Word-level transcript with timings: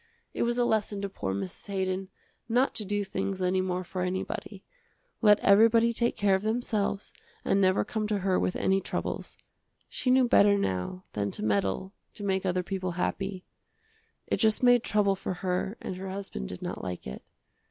It 0.33 0.41
was 0.41 0.57
a 0.57 0.65
lesson 0.65 0.99
to 1.03 1.09
poor 1.09 1.31
Mrs. 1.31 1.67
Haydon 1.67 2.09
not 2.49 2.73
to 2.73 2.83
do 2.85 3.03
things 3.03 3.39
any 3.39 3.61
more 3.61 3.83
for 3.83 4.01
anybody. 4.01 4.63
Let 5.21 5.39
everybody 5.41 5.93
take 5.93 6.15
care 6.17 6.33
of 6.33 6.41
themselves 6.41 7.13
and 7.45 7.61
never 7.61 7.85
come 7.85 8.07
to 8.07 8.17
her 8.17 8.39
with 8.39 8.55
any 8.55 8.81
troubles; 8.81 9.37
she 9.87 10.09
knew 10.09 10.27
better 10.27 10.57
now 10.57 11.03
than 11.13 11.29
to 11.29 11.43
meddle 11.43 11.93
to 12.15 12.23
make 12.23 12.47
other 12.47 12.63
people 12.63 12.93
happy. 12.93 13.45
It 14.25 14.37
just 14.37 14.63
made 14.63 14.81
trouble 14.83 15.15
for 15.15 15.35
her 15.35 15.77
and 15.79 15.97
her 15.97 16.09
husband 16.09 16.49
did 16.49 16.63
not 16.63 16.81
like 16.83 17.05
it. 17.05 17.21